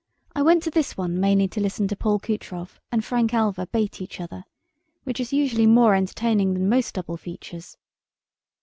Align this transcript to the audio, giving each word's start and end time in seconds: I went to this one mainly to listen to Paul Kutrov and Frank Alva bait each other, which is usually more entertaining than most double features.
I 0.33 0.41
went 0.41 0.63
to 0.63 0.71
this 0.71 0.97
one 0.97 1.19
mainly 1.19 1.47
to 1.49 1.59
listen 1.59 1.87
to 1.89 1.95
Paul 1.95 2.19
Kutrov 2.19 2.79
and 2.91 3.05
Frank 3.05 3.35
Alva 3.35 3.67
bait 3.67 4.01
each 4.01 4.19
other, 4.19 4.45
which 5.03 5.19
is 5.19 5.31
usually 5.31 5.67
more 5.67 5.93
entertaining 5.93 6.55
than 6.55 6.67
most 6.67 6.95
double 6.95 7.17
features. 7.17 7.77